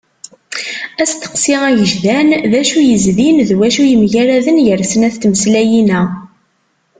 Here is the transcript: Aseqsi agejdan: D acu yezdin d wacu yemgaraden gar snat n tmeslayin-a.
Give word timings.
Aseqsi 1.01 1.53
agejdan: 1.67 2.27
D 2.51 2.53
acu 2.61 2.79
yezdin 2.89 3.37
d 3.47 3.49
wacu 3.59 3.83
yemgaraden 3.87 4.57
gar 4.65 4.81
snat 4.91 5.15
n 5.17 5.19
tmeslayin-a. 5.21 6.01